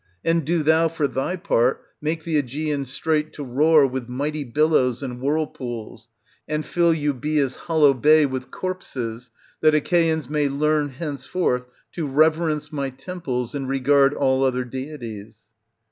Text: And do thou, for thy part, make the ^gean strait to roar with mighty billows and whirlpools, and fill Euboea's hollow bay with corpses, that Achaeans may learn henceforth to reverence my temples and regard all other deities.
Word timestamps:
And 0.25 0.43
do 0.43 0.63
thou, 0.63 0.87
for 0.87 1.07
thy 1.07 1.35
part, 1.35 1.83
make 2.01 2.23
the 2.23 2.41
^gean 2.41 2.87
strait 2.87 3.33
to 3.33 3.43
roar 3.43 3.85
with 3.85 4.09
mighty 4.09 4.43
billows 4.43 5.03
and 5.03 5.21
whirlpools, 5.21 6.07
and 6.47 6.65
fill 6.65 6.91
Euboea's 6.91 7.55
hollow 7.55 7.93
bay 7.93 8.25
with 8.25 8.49
corpses, 8.49 9.29
that 9.61 9.75
Achaeans 9.75 10.27
may 10.27 10.49
learn 10.49 10.89
henceforth 10.89 11.65
to 11.91 12.07
reverence 12.07 12.71
my 12.71 12.89
temples 12.89 13.53
and 13.53 13.69
regard 13.69 14.15
all 14.15 14.43
other 14.43 14.63
deities. 14.65 15.37